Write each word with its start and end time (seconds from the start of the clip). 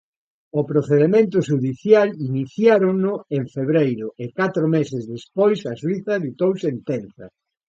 O 0.59 0.61
procedemento 0.71 1.37
xudicial 1.49 2.07
iniciárono 2.29 3.13
"en 3.37 3.43
febreiro" 3.55 4.07
e 4.23 4.25
catro 4.39 4.65
meses 4.75 5.03
despois 5.13 5.59
a 5.71 5.73
xuíza 5.81 6.13
ditou 6.25 6.51
sentenza. 6.65 7.25